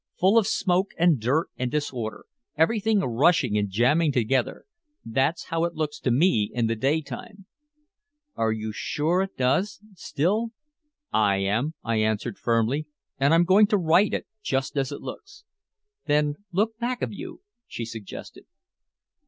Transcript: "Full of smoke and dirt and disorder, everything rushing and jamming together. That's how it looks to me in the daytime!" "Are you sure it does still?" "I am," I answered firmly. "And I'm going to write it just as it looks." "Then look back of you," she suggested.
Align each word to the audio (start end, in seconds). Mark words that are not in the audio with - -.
"Full 0.17 0.39
of 0.39 0.47
smoke 0.47 0.95
and 0.97 1.19
dirt 1.19 1.49
and 1.59 1.69
disorder, 1.69 2.25
everything 2.57 3.01
rushing 3.01 3.55
and 3.55 3.69
jamming 3.69 4.11
together. 4.11 4.65
That's 5.05 5.49
how 5.49 5.63
it 5.65 5.75
looks 5.75 5.99
to 5.99 6.09
me 6.09 6.49
in 6.51 6.65
the 6.65 6.75
daytime!" 6.75 7.45
"Are 8.35 8.51
you 8.51 8.71
sure 8.73 9.21
it 9.21 9.37
does 9.37 9.79
still?" 9.93 10.53
"I 11.13 11.35
am," 11.37 11.75
I 11.83 11.97
answered 11.97 12.39
firmly. 12.39 12.87
"And 13.19 13.31
I'm 13.31 13.43
going 13.45 13.67
to 13.67 13.77
write 13.77 14.15
it 14.15 14.25
just 14.41 14.75
as 14.75 14.91
it 14.91 15.01
looks." 15.01 15.43
"Then 16.07 16.33
look 16.51 16.79
back 16.79 17.03
of 17.03 17.13
you," 17.13 17.41
she 17.67 17.85
suggested. 17.85 18.47